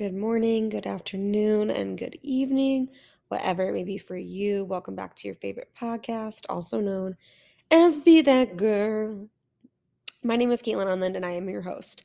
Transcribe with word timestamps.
Good 0.00 0.14
morning, 0.14 0.70
good 0.70 0.86
afternoon, 0.86 1.70
and 1.70 1.98
good 1.98 2.18
evening, 2.22 2.88
whatever 3.28 3.68
it 3.68 3.74
may 3.74 3.84
be 3.84 3.98
for 3.98 4.16
you. 4.16 4.64
Welcome 4.64 4.94
back 4.94 5.14
to 5.16 5.28
your 5.28 5.34
favorite 5.34 5.68
podcast, 5.78 6.46
also 6.48 6.80
known 6.80 7.18
as 7.70 7.98
Be 7.98 8.22
That 8.22 8.56
Girl. 8.56 9.28
My 10.24 10.36
name 10.36 10.52
is 10.52 10.62
Kaitlyn 10.62 10.90
Unland, 10.90 11.16
and 11.16 11.26
I 11.26 11.32
am 11.32 11.50
your 11.50 11.60
host. 11.60 12.04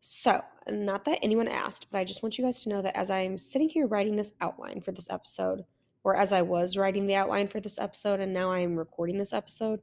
So, 0.00 0.40
not 0.70 1.04
that 1.04 1.18
anyone 1.20 1.46
asked, 1.46 1.88
but 1.90 1.98
I 1.98 2.04
just 2.04 2.22
want 2.22 2.38
you 2.38 2.44
guys 2.44 2.62
to 2.62 2.70
know 2.70 2.80
that 2.80 2.96
as 2.96 3.10
I'm 3.10 3.36
sitting 3.36 3.68
here 3.68 3.86
writing 3.86 4.16
this 4.16 4.32
outline 4.40 4.80
for 4.80 4.92
this 4.92 5.10
episode, 5.10 5.62
or 6.04 6.16
as 6.16 6.32
I 6.32 6.40
was 6.40 6.78
writing 6.78 7.06
the 7.06 7.16
outline 7.16 7.48
for 7.48 7.60
this 7.60 7.78
episode, 7.78 8.20
and 8.20 8.32
now 8.32 8.50
I 8.50 8.60
am 8.60 8.76
recording 8.76 9.18
this 9.18 9.34
episode, 9.34 9.80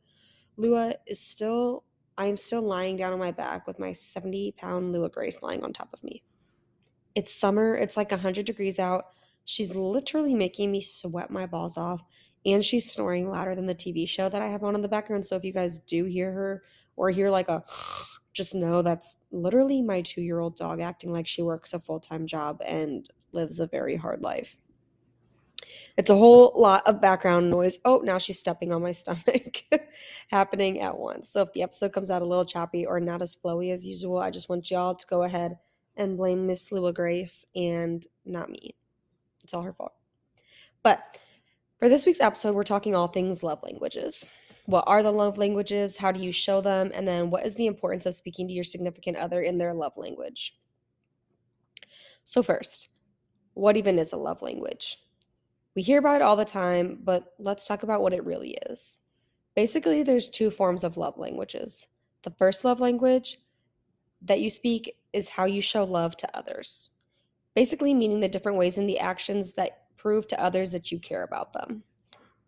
Lua 0.55 0.95
is 1.05 1.19
still, 1.19 1.83
I 2.17 2.25
am 2.25 2.37
still 2.37 2.63
lying 2.63 2.97
down 2.97 3.13
on 3.13 3.19
my 3.19 3.31
back 3.31 3.67
with 3.67 3.77
my 3.77 3.93
70 3.93 4.55
pound 4.57 4.91
Lua 4.91 5.09
Grace 5.09 5.43
lying 5.43 5.63
on 5.63 5.71
top 5.71 5.93
of 5.93 6.03
me. 6.03 6.23
It's 7.17 7.33
summer, 7.33 7.73
it's 7.75 7.97
like 7.97 8.11
100 8.11 8.45
degrees 8.45 8.77
out. 8.77 9.05
She's 9.43 9.73
literally 9.73 10.35
making 10.35 10.71
me 10.71 10.81
sweat 10.81 11.31
my 11.31 11.47
balls 11.47 11.75
off, 11.75 12.03
and 12.45 12.63
she's 12.63 12.91
snoring 12.91 13.27
louder 13.27 13.55
than 13.55 13.65
the 13.65 13.73
TV 13.73 14.07
show 14.07 14.29
that 14.29 14.43
I 14.43 14.47
have 14.47 14.63
on 14.63 14.75
in 14.75 14.83
the 14.83 14.87
background. 14.87 15.25
So 15.25 15.35
if 15.35 15.43
you 15.43 15.51
guys 15.51 15.79
do 15.79 16.05
hear 16.05 16.31
her 16.31 16.61
or 16.95 17.09
hear 17.09 17.31
like 17.31 17.49
a 17.49 17.63
just 18.33 18.53
know 18.53 18.83
that's 18.83 19.15
literally 19.31 19.81
my 19.81 20.03
two 20.03 20.21
year 20.21 20.37
old 20.37 20.55
dog 20.57 20.79
acting 20.79 21.11
like 21.11 21.25
she 21.25 21.41
works 21.41 21.73
a 21.73 21.79
full 21.79 21.99
time 21.99 22.27
job 22.27 22.61
and 22.63 23.09
lives 23.31 23.59
a 23.59 23.65
very 23.65 23.95
hard 23.95 24.21
life. 24.21 24.55
It's 25.97 26.11
a 26.11 26.15
whole 26.15 26.53
lot 26.55 26.87
of 26.87 27.01
background 27.01 27.49
noise. 27.49 27.79
Oh, 27.83 27.99
now 28.03 28.19
she's 28.19 28.37
stepping 28.37 28.71
on 28.71 28.83
my 28.83 28.91
stomach 28.91 29.63
happening 30.27 30.81
at 30.81 30.95
once. 30.95 31.31
So 31.31 31.41
if 31.41 31.51
the 31.53 31.63
episode 31.63 31.93
comes 31.93 32.11
out 32.11 32.21
a 32.21 32.25
little 32.25 32.45
choppy 32.45 32.85
or 32.85 32.99
not 32.99 33.23
as 33.23 33.35
flowy 33.35 33.73
as 33.73 33.87
usual, 33.87 34.19
I 34.19 34.29
just 34.29 34.49
want 34.49 34.69
y'all 34.69 34.93
to 34.93 35.07
go 35.07 35.23
ahead 35.23 35.57
and 35.97 36.17
blame 36.17 36.47
Miss 36.47 36.71
Lua 36.71 36.93
Grace 36.93 37.45
and 37.55 38.05
not 38.25 38.49
me. 38.49 38.75
It's 39.43 39.53
all 39.53 39.63
her 39.63 39.73
fault. 39.73 39.93
But 40.83 41.17
for 41.79 41.89
this 41.89 42.05
week's 42.05 42.21
episode, 42.21 42.55
we're 42.55 42.63
talking 42.63 42.95
all 42.95 43.07
things 43.07 43.43
love 43.43 43.59
languages. 43.63 44.29
What 44.65 44.83
are 44.87 45.03
the 45.03 45.11
love 45.11 45.37
languages? 45.37 45.97
How 45.97 46.11
do 46.11 46.21
you 46.21 46.31
show 46.31 46.59
them? 46.59 46.91
And 46.93 47.07
then 47.07 47.29
what 47.29 47.45
is 47.45 47.55
the 47.55 47.67
importance 47.67 48.05
of 48.05 48.15
speaking 48.15 48.47
to 48.47 48.53
your 48.53 48.63
significant 48.63 49.17
other 49.17 49.41
in 49.41 49.57
their 49.57 49.73
love 49.73 49.93
language? 49.95 50.57
So, 52.25 52.43
first, 52.43 52.89
what 53.53 53.77
even 53.77 53.99
is 53.99 54.11
a 54.11 54.17
love 54.17 54.41
language? 54.41 54.97
We 55.75 55.81
hear 55.81 55.99
about 55.99 56.17
it 56.17 56.21
all 56.23 56.35
the 56.35 56.43
time, 56.43 56.99
but 57.03 57.33
let's 57.39 57.65
talk 57.65 57.83
about 57.83 58.01
what 58.01 58.13
it 58.13 58.25
really 58.25 58.57
is. 58.69 58.99
Basically, 59.55 60.03
there's 60.03 60.27
two 60.27 60.51
forms 60.51 60.83
of 60.83 60.97
love 60.97 61.17
languages. 61.17 61.87
The 62.23 62.31
first 62.31 62.65
love 62.65 62.79
language 62.79 63.39
that 64.21 64.39
you 64.39 64.49
speak 64.49 64.97
is 65.13 65.29
how 65.29 65.45
you 65.45 65.61
show 65.61 65.83
love 65.83 66.17
to 66.17 66.37
others. 66.37 66.91
Basically, 67.55 67.93
meaning 67.93 68.19
the 68.19 68.29
different 68.29 68.57
ways 68.57 68.77
in 68.77 68.87
the 68.87 68.99
actions 68.99 69.53
that 69.53 69.95
prove 69.97 70.27
to 70.27 70.43
others 70.43 70.71
that 70.71 70.91
you 70.91 70.99
care 70.99 71.23
about 71.23 71.53
them. 71.53 71.83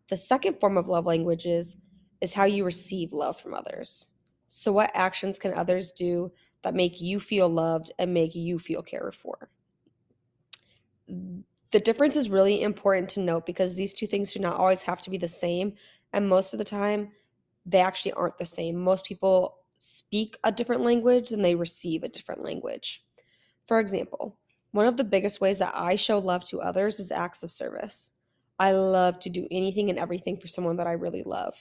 The 0.08 0.18
second 0.18 0.60
form 0.60 0.78
of 0.78 0.88
love 0.88 1.06
languages 1.06 1.76
is 2.22 2.34
how 2.34 2.46
you 2.46 2.64
receive 2.64 3.14
love 3.14 3.40
from 3.40 3.54
others. 3.54 4.08
So, 4.48 4.72
what 4.72 4.92
actions 4.94 5.40
can 5.40 5.54
others 5.54 5.92
do 5.92 6.32
that 6.64 6.74
make 6.74 7.00
you 7.00 7.20
feel 7.20 7.48
loved 7.48 7.92
and 8.00 8.14
make 8.14 8.36
you 8.36 8.58
feel 8.60 8.82
cared 8.82 9.16
for? 9.16 9.50
The 11.08 11.80
difference 11.80 12.16
is 12.16 12.30
really 12.30 12.62
important 12.62 13.10
to 13.10 13.20
note 13.20 13.46
because 13.46 13.76
these 13.76 13.94
two 13.94 14.08
things 14.08 14.34
do 14.34 14.40
not 14.40 14.58
always 14.58 14.82
have 14.84 15.02
to 15.02 15.10
be 15.10 15.18
the 15.18 15.28
same. 15.28 15.74
And 16.14 16.28
most 16.28 16.54
of 16.54 16.58
the 16.58 16.66
time, 16.66 17.12
they 17.66 17.80
actually 17.80 18.14
aren't 18.14 18.40
the 18.40 18.46
same. 18.46 18.76
Most 18.76 19.06
people 19.06 19.59
speak 19.80 20.38
a 20.44 20.52
different 20.52 20.84
language 20.84 21.30
than 21.30 21.42
they 21.42 21.56
receive 21.56 22.04
a 22.04 22.10
different 22.10 22.44
language. 22.44 23.04
For 23.66 23.80
example, 23.80 24.38
one 24.72 24.86
of 24.86 24.98
the 24.98 25.04
biggest 25.04 25.42
ways 25.42 25.58
that 25.58 25.74
I 25.74 25.96
show 25.96 26.20
love 26.20 26.44
to 26.46 26.62
others 26.62 27.00
is 27.00 27.12
acts 27.12 27.42
of 27.44 27.50
service. 27.50 28.12
I 28.60 28.74
love 28.74 29.20
to 29.22 29.30
do 29.30 29.48
anything 29.50 29.90
and 29.90 29.98
everything 29.98 30.38
for 30.38 30.48
someone 30.48 30.76
that 30.78 30.88
I 30.88 30.92
really 30.92 31.24
love. 31.24 31.56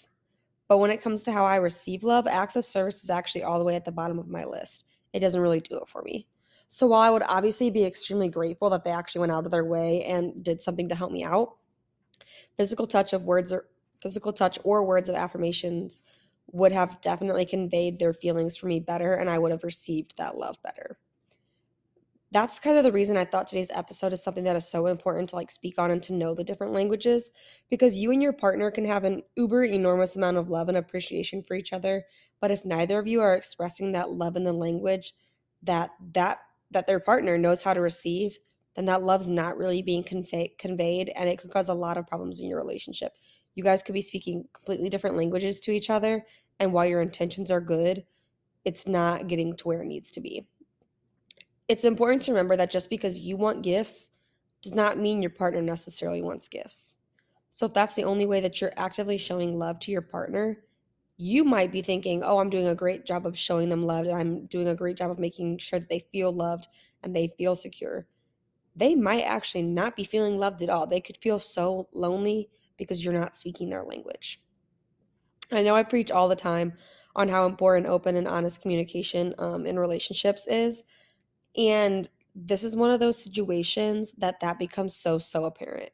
But 0.67 0.79
when 0.79 0.91
it 0.91 1.01
comes 1.01 1.23
to 1.23 1.33
how 1.33 1.47
I 1.47 1.57
receive 1.57 2.03
love, 2.03 2.27
acts 2.27 2.57
of 2.57 2.67
service 2.67 3.03
is 3.03 3.09
actually 3.09 3.45
all 3.45 3.59
the 3.59 3.65
way 3.65 3.77
at 3.77 3.85
the 3.85 3.93
bottom 3.93 4.19
of 4.19 4.29
my 4.29 4.45
list. 4.45 4.87
It 5.13 5.21
doesn't 5.21 5.41
really 5.41 5.61
do 5.61 5.79
it 5.79 5.89
for 5.89 6.03
me. 6.03 6.27
So 6.67 6.89
while 6.89 7.01
I 7.01 7.11
would 7.11 7.23
obviously 7.23 7.71
be 7.71 7.85
extremely 7.85 8.29
grateful 8.29 8.69
that 8.71 8.85
they 8.85 8.91
actually 8.91 9.21
went 9.21 9.33
out 9.33 9.47
of 9.47 9.51
their 9.51 9.65
way 9.65 10.05
and 10.05 10.45
did 10.45 10.61
something 10.61 10.89
to 10.89 10.95
help 10.95 11.13
me 11.13 11.25
out, 11.25 11.57
physical 12.57 12.87
touch 12.87 13.15
of 13.15 13.25
words 13.25 13.53
or 13.53 13.69
physical 14.03 14.33
touch 14.33 14.59
or 14.65 14.85
words 14.85 15.09
of 15.09 15.15
affirmations 15.15 16.03
would 16.53 16.73
have 16.73 17.01
definitely 17.01 17.45
conveyed 17.45 17.99
their 17.99 18.13
feelings 18.13 18.57
for 18.57 18.67
me 18.67 18.81
better 18.81 19.15
and 19.15 19.29
I 19.29 19.39
would 19.39 19.51
have 19.51 19.65
received 19.65 20.15
that 20.17 20.37
love 20.37 20.57
better. 20.63 20.99
That's 22.31 22.59
kind 22.59 22.77
of 22.77 22.85
the 22.85 22.93
reason 22.93 23.17
I 23.17 23.25
thought 23.25 23.49
today's 23.49 23.71
episode 23.71 24.13
is 24.13 24.23
something 24.23 24.45
that 24.45 24.57
is 24.57 24.69
so 24.69 24.87
important 24.87 25.31
to 25.31 25.37
like 25.37 25.51
speak 25.51 25.79
on 25.79 25.91
and 25.91 26.03
to 26.03 26.13
know 26.13 26.35
the 26.35 26.45
different 26.45 26.75
languages 26.75 27.31
because 27.71 27.97
you 27.97 28.11
and 28.11 28.23
your 28.23 28.35
partner 28.35 28.71
can 28.71 28.85
have 28.85 29.05
an 29.05 29.23
uber 29.37 29.65
enormous 29.65 30.15
amount 30.15 30.37
of 30.37 30.51
love 30.51 30.69
and 30.69 30.77
appreciation 30.77 31.43
for 31.43 31.55
each 31.55 31.73
other, 31.73 32.05
but 32.41 32.51
if 32.51 32.67
neither 32.67 32.99
of 32.99 33.07
you 33.07 33.23
are 33.23 33.35
expressing 33.35 33.93
that 33.93 34.11
love 34.11 34.37
in 34.37 34.45
the 34.45 34.53
language 34.53 35.15
that 35.63 35.91
that 36.13 36.41
that 36.71 36.87
their 36.87 37.01
partner 37.01 37.39
knows 37.39 37.63
how 37.63 37.73
to 37.73 37.81
receive, 37.81 38.39
then 38.77 38.85
that 38.85 39.03
love's 39.03 39.29
not 39.29 39.57
really 39.57 39.81
being 39.81 40.05
convey- 40.05 40.55
conveyed 40.59 41.11
and 41.17 41.31
it 41.31 41.39
could 41.39 41.51
cause 41.51 41.71
a 41.71 41.75
lot 41.75 41.97
of 41.97 42.07
problems 42.07 42.41
in 42.41 42.49
your 42.49 42.59
relationship 42.59 43.13
you 43.59 43.65
guys 43.65 43.83
could 43.83 43.93
be 43.93 44.01
speaking 44.01 44.45
completely 44.53 44.89
different 44.89 45.17
languages 45.17 45.61
to 45.61 45.73
each 45.73 45.91
other 45.91 46.25
and 46.61 46.73
while 46.73 46.87
your 46.87 47.01
intentions 47.01 47.51
are 47.51 47.61
good 47.61 48.05
it's 48.65 48.87
not 48.87 49.29
getting 49.29 49.57
to 49.57 49.69
where 49.69 49.83
it 49.83 49.87
needs 49.87 50.11
to 50.11 50.21
be. 50.21 50.47
It's 51.69 51.85
important 51.85 52.23
to 52.23 52.33
remember 52.33 52.57
that 52.57 52.71
just 52.71 52.91
because 52.91 53.19
you 53.19 53.37
want 53.37 53.63
gifts 53.63 54.11
does 54.63 54.75
not 54.75 54.99
mean 54.99 55.23
your 55.23 55.31
partner 55.31 55.63
necessarily 55.63 56.23
wants 56.23 56.49
gifts. 56.49 56.97
So 57.51 57.67
if 57.67 57.73
that's 57.73 57.95
the 57.95 58.05
only 58.05 58.27
way 58.27 58.41
that 58.41 58.61
you're 58.61 58.73
actively 58.77 59.17
showing 59.17 59.59
love 59.59 59.79
to 59.81 59.91
your 59.91 60.03
partner 60.03 60.59
you 61.21 61.43
might 61.43 61.73
be 61.73 61.83
thinking 61.83 62.23
oh 62.23 62.39
i'm 62.39 62.49
doing 62.49 62.69
a 62.69 62.75
great 62.77 63.05
job 63.05 63.27
of 63.27 63.37
showing 63.37 63.69
them 63.69 63.83
love 63.83 64.07
and 64.07 64.15
i'm 64.15 64.47
doing 64.47 64.69
a 64.69 64.75
great 64.75 64.97
job 64.97 65.11
of 65.11 65.19
making 65.19 65.59
sure 65.59 65.81
that 65.81 65.89
they 65.89 65.99
feel 66.13 66.31
loved 66.31 66.69
and 67.03 67.15
they 67.15 67.29
feel 67.39 67.57
secure. 67.57 68.07
They 68.77 68.95
might 68.95 69.23
actually 69.23 69.63
not 69.63 69.97
be 69.97 70.05
feeling 70.05 70.39
loved 70.39 70.63
at 70.63 70.71
all. 70.71 70.87
They 70.87 71.01
could 71.01 71.17
feel 71.17 71.39
so 71.39 71.89
lonely 71.93 72.49
because 72.79 73.05
you're 73.05 73.15
not 73.15 73.35
speaking 73.35 73.69
their 73.69 73.85
language. 73.85 74.41
I 75.53 75.63
know 75.63 75.75
I 75.75 75.83
preach 75.83 76.11
all 76.11 76.29
the 76.29 76.37
time 76.37 76.75
on 77.17 77.29
how 77.29 77.47
important 77.47 77.87
open 77.87 78.17
and 78.17 78.29
honest 78.29 78.63
communication 78.63 79.35
um, 79.39 79.67
in 79.67 79.79
relationships 79.79 80.47
is. 80.47 80.85
And 81.57 82.09
this 82.35 82.63
is 82.63 82.77
one 82.77 82.91
of 82.91 83.01
those 83.01 83.23
situations 83.23 84.13
that 84.19 84.41
that 84.41 84.59
becomes 84.59 84.95
so, 84.95 85.19
so 85.19 85.45
apparent. 85.45 85.91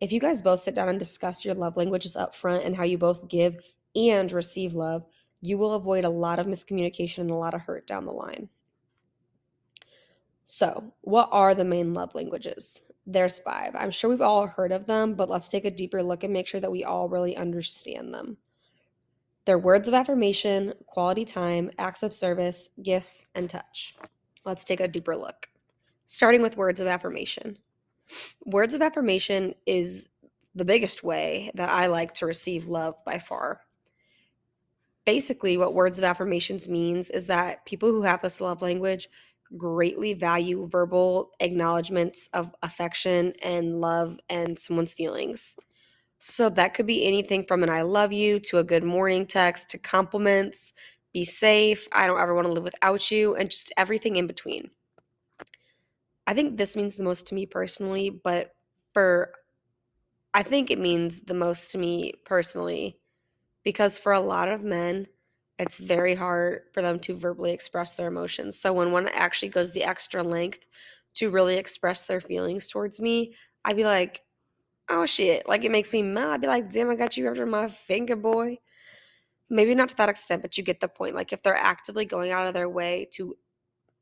If 0.00 0.12
you 0.12 0.20
guys 0.20 0.42
both 0.42 0.60
sit 0.60 0.74
down 0.74 0.88
and 0.88 0.98
discuss 0.98 1.44
your 1.44 1.54
love 1.54 1.76
languages 1.76 2.16
up 2.16 2.34
front 2.34 2.64
and 2.64 2.76
how 2.76 2.84
you 2.84 2.98
both 2.98 3.28
give 3.28 3.56
and 3.94 4.30
receive 4.30 4.74
love, 4.74 5.04
you 5.40 5.58
will 5.58 5.74
avoid 5.74 6.04
a 6.04 6.10
lot 6.10 6.38
of 6.38 6.46
miscommunication 6.46 7.18
and 7.18 7.30
a 7.30 7.36
lot 7.36 7.54
of 7.54 7.62
hurt 7.62 7.86
down 7.86 8.06
the 8.06 8.12
line. 8.12 8.48
So, 10.44 10.92
what 11.02 11.28
are 11.32 11.54
the 11.54 11.64
main 11.64 11.94
love 11.94 12.14
languages? 12.14 12.82
There's 13.06 13.38
five. 13.40 13.74
I'm 13.74 13.90
sure 13.90 14.10
we've 14.10 14.20
all 14.20 14.46
heard 14.46 14.72
of 14.72 14.86
them, 14.86 15.14
but 15.14 15.28
let's 15.28 15.48
take 15.48 15.64
a 15.64 15.70
deeper 15.70 16.02
look 16.02 16.22
and 16.22 16.32
make 16.32 16.46
sure 16.46 16.60
that 16.60 16.70
we 16.70 16.84
all 16.84 17.08
really 17.08 17.36
understand 17.36 18.14
them. 18.14 18.36
They're 19.44 19.58
words 19.58 19.88
of 19.88 19.94
affirmation, 19.94 20.72
quality 20.86 21.24
time, 21.24 21.70
acts 21.78 22.04
of 22.04 22.12
service, 22.12 22.68
gifts, 22.80 23.26
and 23.34 23.50
touch. 23.50 23.96
Let's 24.44 24.62
take 24.62 24.80
a 24.80 24.86
deeper 24.86 25.16
look. 25.16 25.48
Starting 26.06 26.42
with 26.42 26.56
words 26.56 26.80
of 26.80 26.86
affirmation. 26.86 27.58
Words 28.44 28.74
of 28.74 28.82
affirmation 28.82 29.54
is 29.66 30.08
the 30.54 30.64
biggest 30.64 31.02
way 31.02 31.50
that 31.54 31.70
I 31.70 31.86
like 31.86 32.12
to 32.14 32.26
receive 32.26 32.68
love 32.68 32.94
by 33.04 33.18
far. 33.18 33.62
Basically, 35.04 35.56
what 35.56 35.74
words 35.74 35.98
of 35.98 36.04
affirmations 36.04 36.68
means 36.68 37.10
is 37.10 37.26
that 37.26 37.64
people 37.64 37.90
who 37.90 38.02
have 38.02 38.22
this 38.22 38.40
love 38.40 38.62
language 38.62 39.08
greatly 39.56 40.14
value 40.14 40.66
verbal 40.70 41.32
acknowledgments 41.40 42.28
of 42.32 42.54
affection 42.62 43.32
and 43.42 43.80
love 43.80 44.18
and 44.28 44.58
someone's 44.58 44.94
feelings. 44.94 45.56
So 46.18 46.48
that 46.50 46.74
could 46.74 46.86
be 46.86 47.04
anything 47.04 47.44
from 47.44 47.62
an 47.62 47.68
I 47.68 47.82
love 47.82 48.12
you 48.12 48.38
to 48.40 48.58
a 48.58 48.64
good 48.64 48.84
morning 48.84 49.26
text 49.26 49.70
to 49.70 49.78
compliments, 49.78 50.72
be 51.12 51.24
safe, 51.24 51.88
I 51.92 52.06
don't 52.06 52.20
ever 52.20 52.34
want 52.34 52.46
to 52.46 52.52
live 52.52 52.62
without 52.62 53.10
you, 53.10 53.34
and 53.34 53.50
just 53.50 53.72
everything 53.76 54.16
in 54.16 54.26
between. 54.26 54.70
I 56.26 56.34
think 56.34 56.56
this 56.56 56.76
means 56.76 56.94
the 56.94 57.02
most 57.02 57.26
to 57.26 57.34
me 57.34 57.46
personally, 57.46 58.08
but 58.10 58.54
for 58.94 59.32
I 60.34 60.42
think 60.42 60.70
it 60.70 60.78
means 60.78 61.20
the 61.20 61.34
most 61.34 61.72
to 61.72 61.78
me 61.78 62.14
personally 62.24 62.98
because 63.64 63.98
for 63.98 64.12
a 64.12 64.20
lot 64.20 64.48
of 64.48 64.62
men, 64.62 65.06
it's 65.58 65.78
very 65.78 66.14
hard 66.14 66.62
for 66.72 66.82
them 66.82 66.98
to 67.00 67.14
verbally 67.14 67.52
express 67.52 67.92
their 67.92 68.08
emotions. 68.08 68.58
So 68.58 68.72
when 68.72 68.92
one 68.92 69.08
actually 69.08 69.50
goes 69.50 69.72
the 69.72 69.84
extra 69.84 70.22
length 70.22 70.66
to 71.14 71.30
really 71.30 71.56
express 71.56 72.02
their 72.02 72.20
feelings 72.20 72.68
towards 72.68 73.00
me, 73.00 73.34
I'd 73.64 73.76
be 73.76 73.84
like, 73.84 74.22
oh 74.88 75.06
shit. 75.06 75.46
Like 75.48 75.64
it 75.64 75.70
makes 75.70 75.92
me 75.92 76.02
mad. 76.02 76.30
I'd 76.30 76.40
be 76.40 76.46
like, 76.46 76.70
damn, 76.70 76.90
I 76.90 76.94
got 76.94 77.16
you 77.16 77.28
after 77.28 77.46
my 77.46 77.68
finger, 77.68 78.16
boy. 78.16 78.58
Maybe 79.50 79.74
not 79.74 79.88
to 79.90 79.96
that 79.98 80.08
extent, 80.08 80.42
but 80.42 80.56
you 80.56 80.64
get 80.64 80.80
the 80.80 80.88
point. 80.88 81.14
Like 81.14 81.32
if 81.32 81.42
they're 81.42 81.54
actively 81.54 82.04
going 82.04 82.30
out 82.30 82.46
of 82.46 82.54
their 82.54 82.68
way 82.68 83.08
to 83.12 83.36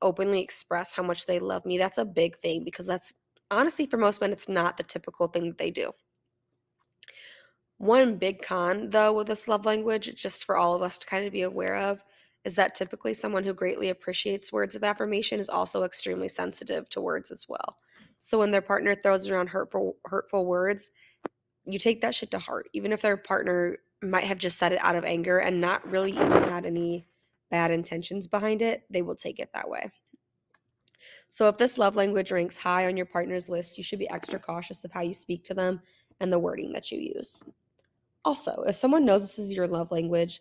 openly 0.01 0.41
express 0.41 0.95
how 0.95 1.03
much 1.03 1.27
they 1.27 1.41
love 1.41 1.67
me, 1.67 1.77
that's 1.79 1.99
a 1.99 2.05
big 2.05 2.39
thing 2.39 2.65
because 2.65 2.87
that's 2.87 3.13
honestly 3.51 3.87
for 3.87 3.97
most 3.97 4.21
men, 4.21 4.33
it's 4.33 4.49
not 4.49 4.77
the 4.77 4.85
typical 4.85 5.27
thing 5.27 5.49
that 5.49 5.59
they 5.59 5.71
do. 5.71 5.93
One 7.81 8.17
big 8.17 8.43
con, 8.43 8.91
though, 8.91 9.15
with 9.15 9.27
this 9.27 9.49
love 9.49 9.65
language, 9.65 10.15
just 10.15 10.45
for 10.45 10.59
all 10.59 10.75
of 10.75 10.83
us 10.83 10.99
to 10.99 11.07
kind 11.07 11.25
of 11.25 11.33
be 11.33 11.41
aware 11.41 11.77
of, 11.77 12.05
is 12.45 12.55
that 12.57 12.75
typically 12.75 13.15
someone 13.15 13.43
who 13.43 13.55
greatly 13.55 13.89
appreciates 13.89 14.53
words 14.53 14.77
of 14.77 14.85
affirmation 14.85 15.41
is 15.41 15.49
also 15.49 15.83
extremely 15.85 16.29
sensitive 16.29 16.91
to 16.91 17.01
words 17.01 17.31
as 17.31 17.47
well. 17.49 17.79
So 18.19 18.39
when 18.39 18.51
their 18.51 18.61
partner 18.61 18.95
throws 18.95 19.31
around 19.31 19.49
hurtful 19.49 19.97
hurtful 20.05 20.45
words, 20.45 20.91
you 21.65 21.79
take 21.79 22.03
that 22.03 22.15
shit 22.15 22.31
to 22.33 22.39
heart, 22.39 22.69
even 22.75 22.93
if 22.93 23.01
their 23.01 23.17
partner 23.17 23.79
might 24.03 24.25
have 24.25 24.37
just 24.37 24.59
said 24.59 24.73
it 24.73 24.85
out 24.85 24.97
of 24.97 25.07
anger 25.07 25.39
and 25.39 25.59
not 25.59 25.91
really 25.91 26.11
even 26.11 26.33
had 26.33 26.67
any 26.67 27.07
bad 27.51 27.71
intentions 27.71 28.27
behind 28.27 28.61
it, 28.61 28.85
they 28.91 29.01
will 29.01 29.17
take 29.17 29.39
it 29.39 29.49
that 29.55 29.71
way. 29.71 29.91
So, 31.31 31.49
if 31.49 31.57
this 31.57 31.79
love 31.79 31.97
language 31.97 32.31
ranks 32.31 32.59
high 32.59 32.89
on 32.89 32.99
your 32.99 33.07
partner's 33.07 33.49
list, 33.49 33.79
you 33.79 33.85
should 33.85 33.99
be 34.01 34.11
extra 34.11 34.39
cautious 34.39 34.85
of 34.85 34.93
how 34.93 35.01
you 35.01 35.15
speak 35.15 35.45
to 35.45 35.55
them 35.55 35.81
and 36.21 36.31
the 36.31 36.39
wording 36.39 36.75
that 36.75 36.93
you 36.93 37.01
use. 37.17 37.43
Also, 38.25 38.65
if 38.67 38.77
someone 38.77 39.05
knows 39.05 39.23
this 39.23 39.39
is 39.39 39.53
your 39.53 39.67
love 39.67 39.91
language, 39.91 40.41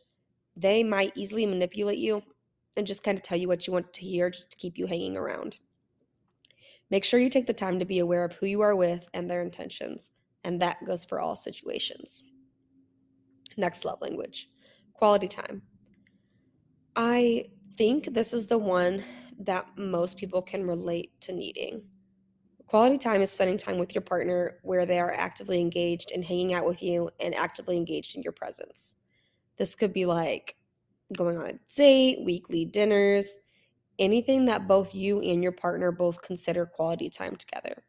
they 0.56 0.84
might 0.84 1.16
easily 1.16 1.46
manipulate 1.46 2.00
you 2.00 2.22
and 2.76 2.86
just 2.86 3.04
kind 3.04 3.18
of 3.18 3.24
tell 3.24 3.38
you 3.38 3.48
what 3.48 3.66
you 3.66 3.74
want 3.74 3.92
to 3.94 4.02
hear 4.02 4.30
just 4.30 4.52
to 4.52 4.58
keep 4.58 4.78
you 4.78 4.86
hanging 4.86 5.16
around. 5.16 5.60
Make 6.90 7.04
sure 7.04 7.20
you 7.20 7.30
take 7.30 7.46
the 7.46 7.54
time 7.54 7.80
to 7.80 7.86
be 7.86 8.00
aware 8.00 8.24
of 8.24 8.34
who 8.34 8.48
you 8.48 8.62
are 8.62 8.76
with 8.76 9.08
and 9.14 9.30
their 9.30 9.42
intentions, 9.42 10.10
and 10.44 10.62
that 10.62 10.84
goes 10.86 11.06
for 11.06 11.20
all 11.20 11.36
situations. 11.36 12.24
Next 13.58 13.86
love 13.86 14.02
language 14.02 14.50
quality 14.94 15.30
time. 15.30 15.62
I 16.94 17.46
think 17.78 18.14
this 18.14 18.34
is 18.34 18.48
the 18.48 18.58
one 18.58 19.02
that 19.40 19.66
most 19.78 20.18
people 20.18 20.42
can 20.42 20.68
relate 20.68 21.12
to 21.22 21.31
needing. 21.31 21.84
Quality 22.69 23.00
time 23.00 23.19
is 23.24 23.31
spending 23.31 23.57
time 23.57 23.80
with 23.80 23.95
your 23.95 24.04
partner 24.04 24.60
where 24.62 24.86
they 24.86 25.00
are 25.00 25.12
actively 25.12 25.60
engaged 25.60 26.12
in 26.12 26.21
hanging 26.21 26.54
out 26.54 26.68
with 26.68 26.83
you 26.83 27.10
and 27.19 27.33
actively 27.33 27.75
engaged 27.75 28.16
in 28.16 28.21
your 28.21 28.31
presence. 28.31 28.95
This 29.57 29.74
could 29.74 29.92
be 29.92 30.06
like 30.06 30.56
going 31.18 31.39
on 31.39 31.48
a 31.48 31.60
date, 31.75 32.24
weekly 32.24 32.66
dinners, 32.66 33.39
anything 33.98 34.45
that 34.45 34.68
both 34.68 34.94
you 34.94 35.19
and 35.19 35.42
your 35.42 35.51
partner 35.51 35.92
both 35.92 36.21
consider 36.21 36.68
quality 36.68 37.10
time 37.10 37.36
together. 37.38 37.81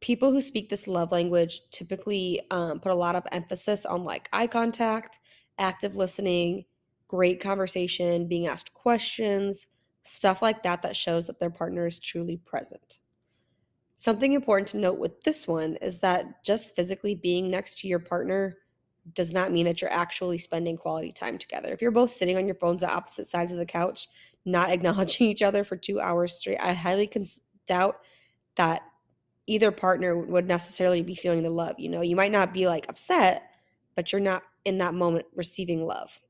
People 0.00 0.32
who 0.32 0.40
speak 0.40 0.68
this 0.68 0.88
love 0.88 1.12
language 1.12 1.60
typically 1.70 2.40
um, 2.50 2.80
put 2.80 2.90
a 2.90 2.96
lot 2.96 3.14
of 3.14 3.24
emphasis 3.30 3.86
on 3.86 4.02
like 4.02 4.28
eye 4.32 4.48
contact, 4.48 5.20
active 5.60 5.94
listening, 5.94 6.64
great 7.06 7.40
conversation, 7.40 8.26
being 8.26 8.48
asked 8.48 8.74
questions, 8.74 9.68
stuff 10.02 10.42
like 10.42 10.64
that 10.64 10.82
that 10.82 10.96
shows 10.96 11.28
that 11.28 11.38
their 11.38 11.48
partner 11.48 11.86
is 11.86 12.00
truly 12.00 12.38
present. 12.38 12.98
Something 14.02 14.32
important 14.32 14.66
to 14.70 14.78
note 14.78 14.98
with 14.98 15.20
this 15.20 15.46
one 15.46 15.76
is 15.76 16.00
that 16.00 16.42
just 16.42 16.74
physically 16.74 17.14
being 17.14 17.48
next 17.48 17.78
to 17.78 17.86
your 17.86 18.00
partner 18.00 18.58
does 19.14 19.32
not 19.32 19.52
mean 19.52 19.64
that 19.66 19.80
you're 19.80 19.92
actually 19.92 20.38
spending 20.38 20.76
quality 20.76 21.12
time 21.12 21.38
together. 21.38 21.72
If 21.72 21.80
you're 21.80 21.92
both 21.92 22.10
sitting 22.10 22.36
on 22.36 22.44
your 22.44 22.56
phones 22.56 22.82
at 22.82 22.90
opposite 22.90 23.28
sides 23.28 23.52
of 23.52 23.58
the 23.58 23.64
couch, 23.64 24.08
not 24.44 24.70
acknowledging 24.72 25.28
each 25.28 25.40
other 25.40 25.62
for 25.62 25.76
two 25.76 26.00
hours 26.00 26.36
straight, 26.36 26.58
I 26.58 26.72
highly 26.72 27.06
cons- 27.06 27.42
doubt 27.64 28.00
that 28.56 28.82
either 29.46 29.70
partner 29.70 30.18
would 30.18 30.48
necessarily 30.48 31.04
be 31.04 31.14
feeling 31.14 31.44
the 31.44 31.50
love. 31.50 31.78
You 31.78 31.90
know, 31.90 32.00
you 32.00 32.16
might 32.16 32.32
not 32.32 32.52
be 32.52 32.66
like 32.66 32.86
upset, 32.88 33.50
but 33.94 34.10
you're 34.10 34.20
not 34.20 34.42
in 34.64 34.78
that 34.78 34.94
moment 34.94 35.26
receiving 35.36 35.86
love. 35.86 36.20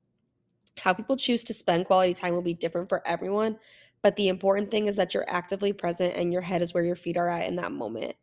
How 0.77 0.93
people 0.93 1.17
choose 1.17 1.43
to 1.45 1.55
spend 1.55 1.87
quality 1.87 2.13
time 2.13 2.35
will 2.35 2.43
be 2.43 2.53
different 2.53 2.91
for 2.91 3.01
everyone, 3.09 3.59
but 4.03 4.17
the 4.17 4.29
important 4.29 4.71
thing 4.71 4.89
is 4.89 4.97
that 4.97 5.15
you're 5.15 5.29
actively 5.29 5.73
present 5.73 6.17
and 6.17 6.33
your 6.33 6.43
head 6.43 6.63
is 6.63 6.75
where 6.75 6.85
your 6.85 6.97
feet 6.97 7.17
are 7.17 7.29
at 7.29 7.49
in 7.49 7.57
that 7.57 7.73
moment. 7.73 8.15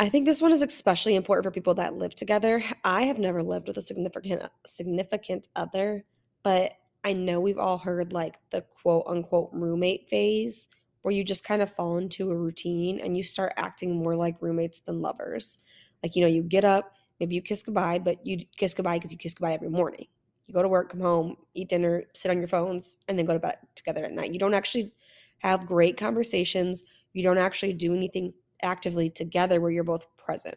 I 0.00 0.08
think 0.08 0.26
this 0.26 0.42
one 0.42 0.52
is 0.52 0.62
especially 0.62 1.14
important 1.14 1.44
for 1.44 1.52
people 1.52 1.74
that 1.74 1.94
live 1.94 2.14
together. 2.16 2.62
I 2.84 3.02
have 3.04 3.18
never 3.18 3.42
lived 3.42 3.68
with 3.68 3.76
a 3.76 3.82
significant 3.82 4.42
significant 4.66 5.48
other, 5.54 6.04
but 6.42 6.72
I 7.04 7.12
know 7.12 7.38
we've 7.38 7.58
all 7.58 7.78
heard 7.78 8.12
like 8.12 8.36
the 8.50 8.62
quote 8.62 9.04
unquote 9.06 9.50
roommate 9.52 10.08
phase 10.08 10.68
where 11.02 11.14
you 11.14 11.22
just 11.22 11.44
kind 11.44 11.62
of 11.62 11.70
fall 11.70 11.98
into 11.98 12.30
a 12.30 12.36
routine 12.36 12.98
and 13.00 13.16
you 13.16 13.22
start 13.22 13.52
acting 13.56 13.94
more 13.94 14.16
like 14.16 14.40
roommates 14.40 14.80
than 14.80 15.02
lovers. 15.02 15.60
Like, 16.02 16.16
you 16.16 16.22
know, 16.22 16.28
you 16.28 16.42
get 16.42 16.64
up, 16.64 16.94
maybe 17.20 17.34
you 17.34 17.42
kiss 17.42 17.62
goodbye, 17.62 17.98
but 17.98 18.26
you 18.26 18.38
kiss 18.56 18.74
goodbye 18.74 18.98
because 18.98 19.12
you 19.12 19.18
kiss 19.18 19.34
goodbye 19.34 19.52
every 19.52 19.68
morning. 19.68 20.06
You 20.46 20.54
go 20.54 20.62
to 20.62 20.68
work, 20.68 20.90
come 20.90 21.00
home, 21.00 21.36
eat 21.54 21.68
dinner, 21.68 22.04
sit 22.12 22.30
on 22.30 22.38
your 22.38 22.48
phones, 22.48 22.98
and 23.08 23.18
then 23.18 23.26
go 23.26 23.32
to 23.32 23.38
bed 23.38 23.58
together 23.74 24.04
at 24.04 24.12
night. 24.12 24.32
You 24.32 24.38
don't 24.38 24.54
actually 24.54 24.92
have 25.38 25.66
great 25.66 25.96
conversations. 25.96 26.84
You 27.12 27.22
don't 27.22 27.38
actually 27.38 27.72
do 27.72 27.94
anything 27.94 28.32
actively 28.62 29.10
together 29.10 29.60
where 29.60 29.70
you're 29.70 29.84
both 29.84 30.06
present. 30.16 30.56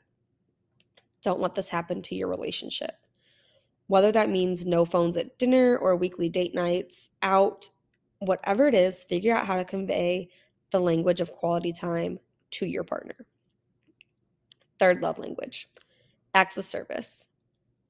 Don't 1.22 1.40
let 1.40 1.56
this 1.56 1.68
happen 1.68 2.02
to 2.04 2.16
your 2.16 2.28
relationship. 2.28 2.92
Whether 3.88 4.12
that 4.12 4.30
means 4.30 4.66
no 4.66 4.84
phones 4.86 5.16
at 5.18 5.38
dinner 5.40 5.78
or 5.78 5.96
weekly 5.96 6.30
date 6.30 6.54
nights, 6.54 7.10
out, 7.22 7.70
whatever 8.20 8.68
it 8.68 8.76
is, 8.76 9.04
figure 9.06 9.36
out 9.36 9.46
how 9.46 9.56
to 9.56 9.64
convey 9.64 10.30
the 10.72 10.80
language 10.80 11.22
of 11.22 11.32
quality 11.32 11.72
time 11.72 12.20
to 12.52 12.66
your 12.66 12.84
partner. 12.84 13.16
Third 14.80 15.02
love 15.02 15.18
language 15.18 15.70
acts 16.34 16.58
of 16.58 16.66
service. 16.66 17.30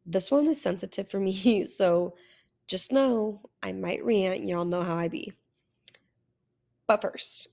This 0.10 0.32
one 0.32 0.48
is 0.48 0.62
sensitive 0.62 1.10
for 1.10 1.20
me, 1.20 1.64
so 1.66 2.16
just 2.66 2.94
know 2.94 3.42
I 3.62 3.74
might 3.74 4.04
rant. 4.04 4.46
Y'all 4.46 4.66
know 4.66 4.82
how 4.82 4.96
I 4.96 5.10
be. 5.10 5.34
But 6.88 7.02
first, 7.02 7.50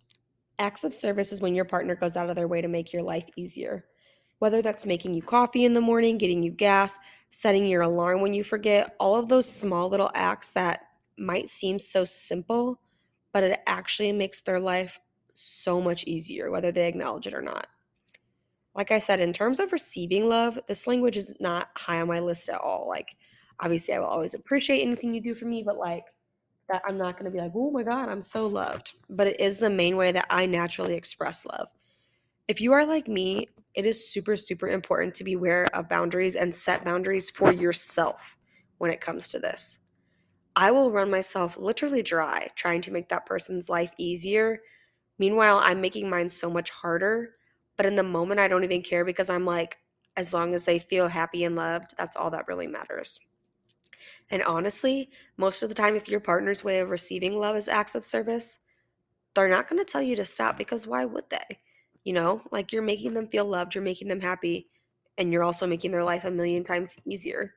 acts 0.60 0.84
of 0.84 0.94
service 0.94 1.32
is 1.32 1.40
when 1.40 1.56
your 1.56 1.64
partner 1.64 1.96
goes 1.96 2.16
out 2.16 2.30
of 2.30 2.36
their 2.36 2.46
way 2.46 2.60
to 2.60 2.68
make 2.68 2.92
your 2.92 3.02
life 3.02 3.26
easier. 3.36 3.84
Whether 4.38 4.62
that's 4.62 4.86
making 4.86 5.14
you 5.14 5.22
coffee 5.22 5.64
in 5.64 5.74
the 5.74 5.80
morning, 5.80 6.16
getting 6.16 6.42
you 6.42 6.52
gas, 6.52 6.96
setting 7.30 7.66
your 7.66 7.82
alarm 7.82 8.20
when 8.20 8.32
you 8.32 8.44
forget, 8.44 8.94
all 9.00 9.16
of 9.16 9.28
those 9.28 9.50
small 9.50 9.88
little 9.88 10.10
acts 10.14 10.50
that 10.50 10.82
might 11.18 11.48
seem 11.48 11.78
so 11.78 12.04
simple, 12.04 12.80
but 13.32 13.42
it 13.42 13.60
actually 13.66 14.12
makes 14.12 14.40
their 14.40 14.60
life 14.60 15.00
so 15.34 15.80
much 15.80 16.04
easier, 16.04 16.50
whether 16.52 16.70
they 16.70 16.86
acknowledge 16.86 17.26
it 17.26 17.34
or 17.34 17.42
not 17.42 17.66
like 18.74 18.90
I 18.90 18.98
said, 18.98 19.20
in 19.20 19.32
terms 19.32 19.60
of 19.60 19.72
receiving 19.72 20.28
love, 20.28 20.58
this 20.66 20.86
language 20.86 21.16
is 21.16 21.32
not 21.40 21.68
high 21.76 22.00
on 22.00 22.08
my 22.08 22.20
list 22.20 22.48
at 22.48 22.60
all. 22.60 22.88
Like, 22.88 23.16
obviously, 23.60 23.94
I 23.94 24.00
will 24.00 24.06
always 24.06 24.34
appreciate 24.34 24.82
anything 24.82 25.14
you 25.14 25.20
do 25.20 25.34
for 25.34 25.44
me, 25.44 25.62
but 25.62 25.76
like, 25.76 26.04
that 26.68 26.82
I'm 26.86 26.96
not 26.96 27.14
going 27.14 27.26
to 27.26 27.30
be 27.30 27.38
like, 27.38 27.52
oh 27.54 27.70
my 27.70 27.82
God, 27.82 28.08
I'm 28.08 28.22
so 28.22 28.46
loved. 28.46 28.92
But 29.10 29.28
it 29.28 29.40
is 29.40 29.58
the 29.58 29.70
main 29.70 29.96
way 29.96 30.12
that 30.12 30.26
I 30.30 30.46
naturally 30.46 30.94
express 30.94 31.44
love. 31.44 31.68
If 32.48 32.60
you 32.60 32.72
are 32.72 32.86
like 32.86 33.06
me, 33.06 33.48
it 33.74 33.86
is 33.86 34.10
super, 34.10 34.36
super 34.36 34.68
important 34.68 35.14
to 35.16 35.24
be 35.24 35.34
aware 35.34 35.66
of 35.74 35.88
boundaries 35.88 36.36
and 36.36 36.54
set 36.54 36.84
boundaries 36.84 37.30
for 37.30 37.52
yourself 37.52 38.36
when 38.78 38.90
it 38.90 39.00
comes 39.00 39.28
to 39.28 39.38
this. 39.38 39.78
I 40.56 40.70
will 40.70 40.92
run 40.92 41.10
myself 41.10 41.56
literally 41.56 42.02
dry 42.02 42.48
trying 42.54 42.80
to 42.82 42.92
make 42.92 43.08
that 43.08 43.26
person's 43.26 43.68
life 43.68 43.90
easier. 43.98 44.60
Meanwhile, 45.18 45.60
I'm 45.62 45.80
making 45.80 46.08
mine 46.08 46.28
so 46.28 46.48
much 46.48 46.70
harder 46.70 47.30
but 47.76 47.86
in 47.86 47.96
the 47.96 48.02
moment, 48.02 48.40
I 48.40 48.48
don't 48.48 48.64
even 48.64 48.82
care 48.82 49.04
because 49.04 49.30
I'm 49.30 49.44
like, 49.44 49.78
as 50.16 50.32
long 50.32 50.54
as 50.54 50.64
they 50.64 50.78
feel 50.78 51.08
happy 51.08 51.44
and 51.44 51.56
loved, 51.56 51.94
that's 51.98 52.16
all 52.16 52.30
that 52.30 52.46
really 52.46 52.66
matters. 52.66 53.18
And 54.30 54.42
honestly, 54.44 55.10
most 55.36 55.62
of 55.62 55.68
the 55.68 55.74
time, 55.74 55.96
if 55.96 56.08
your 56.08 56.20
partner's 56.20 56.64
way 56.64 56.80
of 56.80 56.90
receiving 56.90 57.36
love 57.36 57.56
is 57.56 57.68
acts 57.68 57.94
of 57.94 58.04
service, 58.04 58.58
they're 59.34 59.48
not 59.48 59.68
going 59.68 59.78
to 59.78 59.84
tell 59.84 60.02
you 60.02 60.16
to 60.16 60.24
stop 60.24 60.56
because 60.56 60.86
why 60.86 61.04
would 61.04 61.28
they? 61.30 61.58
You 62.04 62.12
know, 62.12 62.42
like 62.52 62.72
you're 62.72 62.82
making 62.82 63.14
them 63.14 63.26
feel 63.26 63.44
loved, 63.44 63.74
you're 63.74 63.82
making 63.82 64.08
them 64.08 64.20
happy, 64.20 64.68
and 65.18 65.32
you're 65.32 65.42
also 65.42 65.66
making 65.66 65.90
their 65.90 66.04
life 66.04 66.24
a 66.24 66.30
million 66.30 66.64
times 66.64 66.96
easier. 67.06 67.54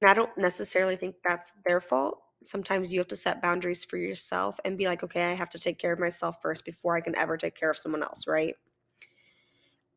And 0.00 0.10
I 0.10 0.14
don't 0.14 0.36
necessarily 0.36 0.96
think 0.96 1.16
that's 1.24 1.52
their 1.64 1.80
fault. 1.80 2.20
Sometimes 2.42 2.92
you 2.92 3.00
have 3.00 3.08
to 3.08 3.16
set 3.16 3.40
boundaries 3.42 3.84
for 3.84 3.96
yourself 3.96 4.60
and 4.64 4.76
be 4.76 4.86
like, 4.86 5.02
okay, 5.02 5.24
I 5.24 5.34
have 5.34 5.50
to 5.50 5.58
take 5.58 5.78
care 5.78 5.92
of 5.92 5.98
myself 5.98 6.36
first 6.42 6.64
before 6.64 6.96
I 6.96 7.00
can 7.00 7.16
ever 7.16 7.36
take 7.36 7.54
care 7.54 7.70
of 7.70 7.78
someone 7.78 8.02
else, 8.02 8.26
right? 8.26 8.54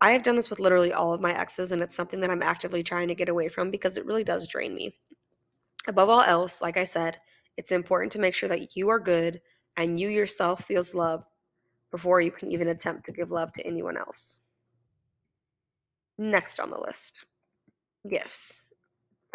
I 0.01 0.11
have 0.11 0.23
done 0.23 0.35
this 0.35 0.49
with 0.49 0.59
literally 0.59 0.93
all 0.93 1.13
of 1.13 1.21
my 1.21 1.37
exes, 1.37 1.71
and 1.71 1.81
it's 1.81 1.95
something 1.95 2.19
that 2.21 2.29
I'm 2.29 2.43
actively 2.43 2.83
trying 2.83 3.09
to 3.09 3.15
get 3.15 3.29
away 3.29 3.49
from 3.49 3.69
because 3.69 3.97
it 3.97 4.05
really 4.05 4.23
does 4.23 4.47
drain 4.47 4.73
me. 4.73 4.95
Above 5.87 6.09
all 6.09 6.21
else, 6.21 6.61
like 6.61 6.77
I 6.77 6.83
said, 6.83 7.17
it's 7.57 7.71
important 7.71 8.11
to 8.13 8.19
make 8.19 8.33
sure 8.33 8.49
that 8.49 8.75
you 8.75 8.89
are 8.89 8.99
good 8.99 9.41
and 9.75 9.99
you 9.99 10.09
yourself 10.09 10.63
feels 10.65 10.93
love 10.93 11.25
before 11.91 12.21
you 12.21 12.31
can 12.31 12.51
even 12.51 12.69
attempt 12.69 13.05
to 13.05 13.11
give 13.11 13.31
love 13.31 13.51
to 13.53 13.65
anyone 13.65 13.97
else. 13.97 14.37
Next 16.17 16.59
on 16.59 16.69
the 16.69 16.79
list 16.79 17.25
gifts. 18.07 18.63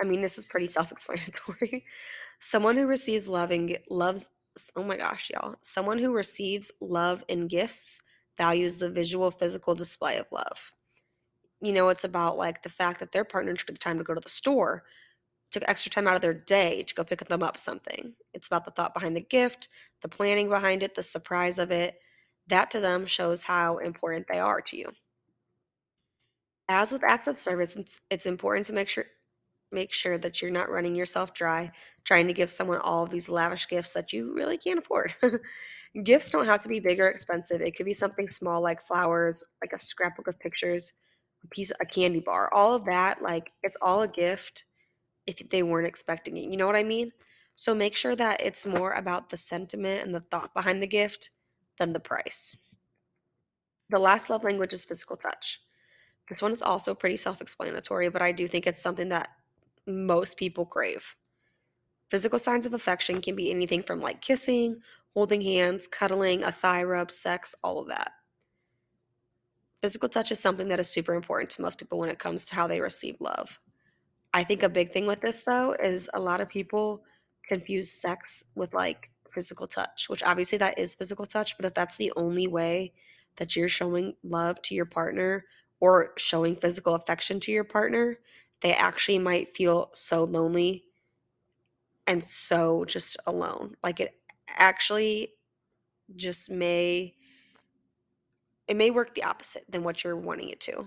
I 0.01 0.05
mean, 0.05 0.21
this 0.21 0.39
is 0.39 0.47
pretty 0.47 0.69
self 0.69 0.91
explanatory. 0.91 1.85
Someone 2.41 2.77
who 2.77 2.87
receives 2.87 3.29
love 3.29 3.51
and 3.51 3.79
loves, 3.91 4.29
oh 4.77 4.83
my 4.83 4.97
gosh, 4.97 5.31
y'all. 5.33 5.57
Someone 5.63 5.99
who 5.99 6.13
receives 6.13 6.71
love 6.81 7.25
and 7.29 7.49
gifts 7.49 8.03
values 8.39 8.77
the 8.77 8.91
visual, 8.91 9.31
physical 9.31 9.75
display 9.75 10.17
of 10.19 10.27
love. 10.31 10.73
You 11.61 11.73
know, 11.73 11.89
it's 11.89 12.05
about 12.05 12.37
like 12.37 12.63
the 12.63 12.69
fact 12.69 13.01
that 13.01 13.13
their 13.13 13.25
partner 13.25 13.55
took 13.55 13.69
the 13.69 13.75
time 13.75 13.99
to 13.99 14.05
go 14.05 14.15
to 14.15 14.21
the 14.21 14.29
store, 14.29 14.85
took 15.51 15.65
extra 15.67 15.91
time 15.91 16.07
out 16.07 16.15
of 16.17 16.21
their 16.21 16.35
day 16.35 16.83
to 16.83 16.95
go 16.95 17.05
pick 17.05 17.25
them 17.25 17.43
up 17.43 17.57
something. 17.57 18.15
It's 18.33 18.49
about 18.49 18.65
the 18.65 18.71
thought 18.71 18.95
behind 18.95 19.17
the 19.17 19.23
gift, 19.23 19.69
the 20.03 20.09
planning 20.09 20.49
behind 20.49 20.83
it, 20.83 20.95
the 20.95 21.03
surprise 21.03 21.59
of 21.59 21.71
it. 21.71 21.99
That 22.49 22.71
to 22.73 22.81
them 22.81 23.07
shows 23.07 23.45
how 23.45 23.79
important 23.79 24.27
they 24.31 24.41
are 24.41 24.61
to 24.61 24.77
you. 24.77 24.93
As 26.69 26.93
with 26.93 27.05
acts 27.05 27.29
of 27.29 27.39
service, 27.39 27.77
it's, 27.77 28.01
it's 28.11 28.27
important 28.27 28.67
to 28.67 28.73
make 28.73 28.89
sure 28.89 29.07
make 29.73 29.93
sure 29.93 30.17
that 30.17 30.41
you're 30.41 30.51
not 30.51 30.71
running 30.71 30.95
yourself 30.95 31.35
dry 31.35 31.71
trying 32.05 32.27
to 32.29 32.33
give 32.33 32.49
someone 32.51 32.79
all 32.79 33.03
of 33.03 33.11
these 33.11 33.29
lavish 33.29 33.69
gifts 33.69 33.91
that 33.91 34.13
you 34.13 34.33
really 34.33 34.57
can't 34.57 34.79
afford. 34.79 35.13
Gifts 36.03 36.31
don't 36.31 36.47
have 36.47 36.61
to 36.61 36.69
be 36.69 36.81
big 36.81 36.99
or 36.99 37.09
expensive. 37.09 37.61
It 37.61 37.77
could 37.77 37.87
be 37.87 37.95
something 37.95 38.29
small 38.29 38.61
like 38.61 38.83
flowers, 38.83 39.45
like 39.63 39.73
a 39.73 39.79
scrapbook 39.79 40.27
of 40.27 40.41
pictures, 40.41 40.93
a 41.45 41.49
piece 41.49 41.71
a 41.81 41.87
candy 41.87 42.21
bar. 42.21 42.53
All 42.53 42.75
of 42.75 42.85
that 42.87 43.23
like 43.23 43.53
it's 43.63 43.77
all 43.81 44.03
a 44.03 44.09
gift 44.09 44.65
if 45.27 45.39
they 45.51 45.63
weren't 45.63 45.87
expecting 45.87 46.37
it. 46.37 46.51
You 46.51 46.57
know 46.57 46.67
what 46.67 46.77
I 46.77 46.83
mean? 46.83 47.13
So 47.55 47.75
make 47.75 47.95
sure 47.95 48.17
that 48.17 48.41
it's 48.41 48.67
more 48.67 48.93
about 48.93 49.31
the 49.31 49.37
sentiment 49.37 50.05
and 50.05 50.15
the 50.15 50.21
thought 50.21 50.53
behind 50.55 50.83
the 50.83 50.89
gift 50.89 51.31
than 51.79 51.93
the 51.93 52.01
price. 52.01 52.57
The 53.91 53.99
last 53.99 54.31
love 54.31 54.43
language 54.43 54.73
is 54.73 54.85
physical 54.85 55.17
touch. 55.17 55.61
This 56.29 56.43
one 56.43 56.53
is 56.53 56.63
also 56.63 56.95
pretty 56.95 57.17
self 57.17 57.41
explanatory, 57.41 58.09
but 58.09 58.23
I 58.23 58.33
do 58.33 58.49
think 58.49 58.67
it's 58.67 58.83
something 58.83 59.09
that 59.11 59.29
most 59.87 60.37
people 60.37 60.65
crave. 60.65 61.15
Physical 62.11 62.39
signs 62.39 62.67
of 62.67 62.75
affection 62.75 63.21
can 63.21 63.37
be 63.37 63.51
anything 63.51 63.83
from 63.83 64.01
like 64.01 64.21
kissing, 64.21 64.81
holding 65.15 65.41
hands, 65.41 65.87
cuddling, 65.87 66.43
a 66.43 66.53
thigh 66.53 66.83
rub, 66.83 67.11
sex, 67.11 67.55
all 67.63 67.79
of 67.79 67.89
that. 67.89 68.13
Physical 69.81 70.09
touch 70.09 70.33
is 70.33 70.41
something 70.41 70.69
that 70.69 70.81
is 70.81 70.89
super 70.89 71.15
important 71.15 71.51
to 71.51 71.63
most 71.63 71.79
people 71.79 71.99
when 71.99 72.09
it 72.09 72.19
comes 72.19 72.45
to 72.45 72.55
how 72.55 72.67
they 72.67 72.81
receive 72.81 73.17
love. 73.21 73.61
I 74.33 74.43
think 74.43 74.63
a 74.63 74.69
big 74.69 74.91
thing 74.91 75.07
with 75.07 75.21
this 75.21 75.41
though 75.41 75.77
is 75.81 76.11
a 76.15 76.21
lot 76.21 76.41
of 76.41 76.49
people 76.49 77.05
confuse 77.47 77.91
sex 77.91 78.45
with 78.57 78.75
like 78.75 79.11
physical 79.31 79.67
touch, 79.67 80.09
which 80.09 80.23
obviously 80.23 80.59
that 80.59 80.79
is 80.79 80.95
physical 80.95 81.27
touch, 81.27 81.57
but 81.57 81.67
if 81.67 81.75
that's 81.75 81.97
the 81.97 82.13
only 82.17 82.47
way 82.47 82.93
that 83.37 83.55
you're 83.55 83.69
showing 83.69 84.15
love 84.23 84.61
to 84.63 84.75
your 84.75 84.87
partner 84.87 85.45
or 85.81 86.13
showing 86.17 86.57
physical 86.57 86.95
affection 86.95 87.39
to 87.41 87.53
your 87.53 87.65
partner, 87.65 88.19
they 88.61 88.75
actually 88.75 89.19
might 89.19 89.57
feel 89.57 89.91
so 89.93 90.25
lonely 90.25 90.85
and 92.07 92.23
so 92.23 92.85
just 92.85 93.17
alone. 93.27 93.77
Like 93.83 94.01
it 94.01 94.15
actually 94.49 95.29
just 96.17 96.51
may 96.51 97.15
it 98.67 98.77
may 98.77 98.91
work 98.91 99.15
the 99.15 99.25
opposite 99.25 99.65
than 99.69 99.85
what 99.85 100.03
you're 100.03 100.17
wanting 100.17 100.49
it 100.49 100.61
to. 100.61 100.87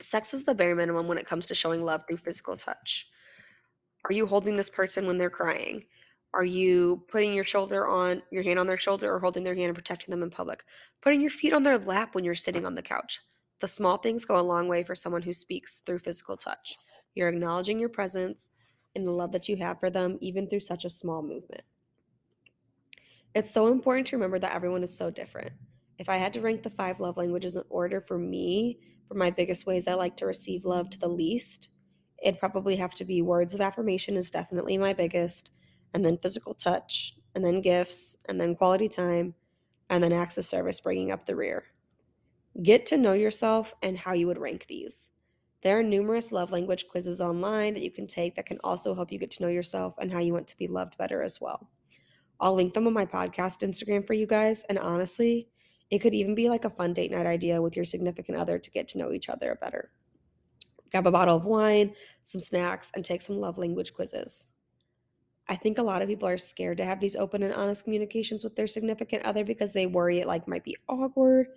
Sex 0.00 0.34
is 0.34 0.44
the 0.44 0.54
bare 0.54 0.74
minimum 0.74 1.06
when 1.06 1.18
it 1.18 1.26
comes 1.26 1.46
to 1.46 1.54
showing 1.54 1.82
love 1.82 2.04
through 2.06 2.18
physical 2.18 2.56
touch. 2.56 3.08
Are 4.04 4.12
you 4.12 4.26
holding 4.26 4.56
this 4.56 4.68
person 4.68 5.06
when 5.06 5.16
they're 5.16 5.30
crying? 5.30 5.84
Are 6.34 6.44
you 6.44 7.04
putting 7.08 7.32
your 7.32 7.44
shoulder 7.44 7.86
on 7.86 8.22
your 8.30 8.42
hand 8.42 8.58
on 8.58 8.66
their 8.66 8.78
shoulder 8.78 9.10
or 9.10 9.18
holding 9.18 9.44
their 9.44 9.54
hand 9.54 9.68
and 9.68 9.74
protecting 9.74 10.10
them 10.10 10.22
in 10.22 10.30
public? 10.30 10.64
Putting 11.00 11.20
your 11.20 11.30
feet 11.30 11.52
on 11.52 11.62
their 11.62 11.78
lap 11.78 12.14
when 12.14 12.24
you're 12.24 12.34
sitting 12.34 12.66
on 12.66 12.74
the 12.74 12.82
couch. 12.82 13.20
The 13.60 13.68
small 13.68 13.96
things 13.96 14.24
go 14.24 14.38
a 14.38 14.42
long 14.42 14.68
way 14.68 14.82
for 14.82 14.94
someone 14.94 15.22
who 15.22 15.32
speaks 15.32 15.80
through 15.86 16.00
physical 16.00 16.36
touch. 16.36 16.76
You're 17.14 17.28
acknowledging 17.28 17.78
your 17.78 17.88
presence 17.88 18.50
and 18.96 19.06
the 19.06 19.12
love 19.12 19.32
that 19.32 19.48
you 19.48 19.56
have 19.56 19.80
for 19.80 19.90
them, 19.90 20.18
even 20.20 20.48
through 20.48 20.60
such 20.60 20.84
a 20.84 20.90
small 20.90 21.22
movement. 21.22 21.62
It's 23.34 23.50
so 23.50 23.66
important 23.66 24.06
to 24.08 24.16
remember 24.16 24.38
that 24.38 24.54
everyone 24.54 24.84
is 24.84 24.96
so 24.96 25.10
different. 25.10 25.50
If 25.98 26.08
I 26.08 26.16
had 26.18 26.32
to 26.34 26.40
rank 26.40 26.62
the 26.62 26.70
five 26.70 27.00
love 27.00 27.16
languages 27.16 27.56
in 27.56 27.64
order 27.68 28.00
for 28.00 28.16
me, 28.16 28.78
for 29.08 29.14
my 29.14 29.30
biggest 29.30 29.66
ways 29.66 29.88
I 29.88 29.94
like 29.94 30.16
to 30.18 30.26
receive 30.26 30.64
love 30.64 30.88
to 30.90 31.00
the 31.00 31.08
least, 31.08 31.70
it'd 32.22 32.38
probably 32.38 32.76
have 32.76 32.94
to 32.94 33.04
be 33.04 33.22
words 33.22 33.52
of 33.52 33.60
affirmation, 33.60 34.16
is 34.16 34.30
definitely 34.30 34.78
my 34.78 34.92
biggest, 34.92 35.50
and 35.94 36.04
then 36.04 36.18
physical 36.18 36.54
touch, 36.54 37.16
and 37.34 37.44
then 37.44 37.60
gifts, 37.60 38.16
and 38.28 38.40
then 38.40 38.54
quality 38.54 38.88
time, 38.88 39.34
and 39.90 40.02
then 40.02 40.12
acts 40.12 40.38
of 40.38 40.44
service 40.44 40.80
bringing 40.80 41.10
up 41.10 41.26
the 41.26 41.34
rear. 41.34 41.64
Get 42.62 42.86
to 42.86 42.96
know 42.96 43.14
yourself 43.14 43.74
and 43.82 43.98
how 43.98 44.12
you 44.12 44.28
would 44.28 44.38
rank 44.38 44.66
these. 44.68 45.10
There 45.62 45.76
are 45.76 45.82
numerous 45.82 46.30
love 46.30 46.52
language 46.52 46.86
quizzes 46.88 47.20
online 47.20 47.74
that 47.74 47.82
you 47.82 47.90
can 47.90 48.06
take 48.06 48.36
that 48.36 48.46
can 48.46 48.60
also 48.62 48.94
help 48.94 49.10
you 49.10 49.18
get 49.18 49.32
to 49.32 49.42
know 49.42 49.48
yourself 49.48 49.94
and 49.98 50.12
how 50.12 50.20
you 50.20 50.32
want 50.32 50.46
to 50.48 50.56
be 50.56 50.68
loved 50.68 50.96
better 50.98 51.20
as 51.20 51.40
well. 51.40 51.68
I'll 52.40 52.54
link 52.54 52.74
them 52.74 52.86
on 52.86 52.92
my 52.92 53.06
podcast 53.06 53.66
Instagram 53.66 54.06
for 54.06 54.14
you 54.14 54.26
guys. 54.26 54.64
And 54.68 54.78
honestly, 54.78 55.48
it 55.90 55.98
could 55.98 56.14
even 56.14 56.34
be 56.34 56.48
like 56.48 56.64
a 56.64 56.70
fun 56.70 56.92
date 56.92 57.10
night 57.10 57.26
idea 57.26 57.60
with 57.60 57.76
your 57.76 57.84
significant 57.84 58.38
other 58.38 58.58
to 58.58 58.70
get 58.70 58.88
to 58.88 58.98
know 58.98 59.12
each 59.12 59.28
other 59.28 59.58
better. 59.60 59.90
Grab 60.90 61.06
a 61.06 61.10
bottle 61.10 61.36
of 61.36 61.44
wine, 61.44 61.94
some 62.22 62.40
snacks, 62.40 62.90
and 62.94 63.04
take 63.04 63.22
some 63.22 63.36
love 63.36 63.58
language 63.58 63.94
quizzes. 63.94 64.48
I 65.48 65.56
think 65.56 65.78
a 65.78 65.82
lot 65.82 66.02
of 66.02 66.08
people 66.08 66.28
are 66.28 66.38
scared 66.38 66.78
to 66.78 66.84
have 66.84 67.00
these 67.00 67.16
open 67.16 67.42
and 67.42 67.52
honest 67.52 67.84
communications 67.84 68.44
with 68.44 68.56
their 68.56 68.66
significant 68.66 69.24
other 69.24 69.44
because 69.44 69.72
they 69.72 69.86
worry 69.86 70.20
it 70.20 70.26
like 70.26 70.48
might 70.48 70.64
be 70.64 70.76
awkward 70.88 71.48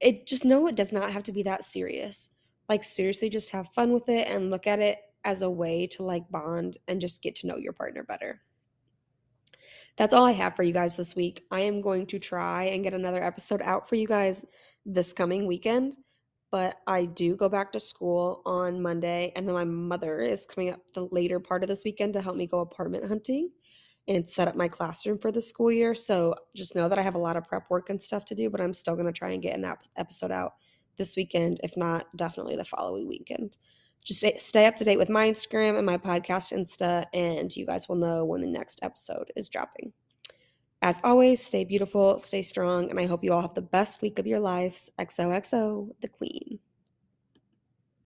it 0.00 0.26
just 0.26 0.44
know 0.44 0.66
it 0.66 0.76
does 0.76 0.92
not 0.92 1.12
have 1.12 1.22
to 1.24 1.32
be 1.32 1.42
that 1.44 1.64
serious. 1.64 2.30
Like 2.68 2.84
seriously 2.84 3.28
just 3.28 3.50
have 3.50 3.72
fun 3.74 3.92
with 3.92 4.08
it 4.08 4.28
and 4.28 4.50
look 4.50 4.66
at 4.66 4.80
it 4.80 4.98
as 5.24 5.42
a 5.42 5.50
way 5.50 5.86
to 5.88 6.02
like 6.02 6.30
bond 6.30 6.78
and 6.86 7.00
just 7.00 7.22
get 7.22 7.34
to 7.36 7.46
know 7.46 7.56
your 7.56 7.72
partner 7.72 8.04
better. 8.04 8.40
That's 9.98 10.14
all 10.14 10.24
I 10.24 10.32
have 10.32 10.54
for 10.54 10.62
you 10.62 10.72
guys 10.72 10.96
this 10.96 11.16
week. 11.16 11.44
I 11.50 11.62
am 11.62 11.80
going 11.80 12.06
to 12.06 12.20
try 12.20 12.64
and 12.66 12.84
get 12.84 12.94
another 12.94 13.20
episode 13.20 13.60
out 13.62 13.88
for 13.88 13.96
you 13.96 14.06
guys 14.06 14.46
this 14.86 15.12
coming 15.12 15.44
weekend, 15.44 15.96
but 16.52 16.76
I 16.86 17.06
do 17.06 17.34
go 17.34 17.48
back 17.48 17.72
to 17.72 17.80
school 17.80 18.40
on 18.46 18.80
Monday 18.80 19.32
and 19.34 19.46
then 19.46 19.56
my 19.56 19.64
mother 19.64 20.20
is 20.20 20.46
coming 20.46 20.72
up 20.72 20.78
the 20.94 21.08
later 21.10 21.40
part 21.40 21.64
of 21.64 21.68
this 21.68 21.84
weekend 21.84 22.12
to 22.12 22.22
help 22.22 22.36
me 22.36 22.46
go 22.46 22.60
apartment 22.60 23.06
hunting 23.06 23.50
and 24.06 24.30
set 24.30 24.46
up 24.46 24.54
my 24.54 24.68
classroom 24.68 25.18
for 25.18 25.32
the 25.32 25.42
school 25.42 25.72
year. 25.72 25.96
So 25.96 26.32
just 26.54 26.76
know 26.76 26.88
that 26.88 26.98
I 27.00 27.02
have 27.02 27.16
a 27.16 27.18
lot 27.18 27.36
of 27.36 27.48
prep 27.48 27.68
work 27.68 27.90
and 27.90 28.00
stuff 28.00 28.24
to 28.26 28.36
do, 28.36 28.48
but 28.50 28.60
I'm 28.60 28.74
still 28.74 28.94
going 28.94 29.06
to 29.06 29.12
try 29.12 29.32
and 29.32 29.42
get 29.42 29.58
an 29.58 29.66
episode 29.96 30.30
out 30.30 30.52
this 30.96 31.16
weekend, 31.16 31.58
if 31.64 31.76
not, 31.76 32.06
definitely 32.16 32.54
the 32.54 32.64
following 32.64 33.08
weekend. 33.08 33.56
Just 34.08 34.24
stay, 34.38 34.64
up 34.64 34.74
to 34.76 34.84
date 34.84 34.96
with 34.96 35.10
my 35.10 35.30
Instagram 35.30 35.76
and 35.76 35.84
my 35.84 35.98
podcast 35.98 36.56
Insta, 36.56 37.04
and 37.12 37.54
you 37.54 37.66
guys 37.66 37.90
will 37.90 37.96
know 37.96 38.24
when 38.24 38.40
the 38.40 38.46
next 38.46 38.80
episode 38.82 39.30
is 39.36 39.50
dropping. 39.50 39.92
As 40.80 40.98
always, 41.04 41.44
stay 41.44 41.62
beautiful, 41.62 42.18
stay 42.18 42.40
strong, 42.40 42.88
and 42.88 42.98
I 42.98 43.04
hope 43.04 43.22
you 43.22 43.34
all 43.34 43.42
have 43.42 43.52
the 43.52 43.60
best 43.60 44.00
week 44.00 44.18
of 44.18 44.26
your 44.26 44.40
lives. 44.40 44.88
XOXO, 44.98 45.90
the 46.00 46.08
Queen. 46.08 46.58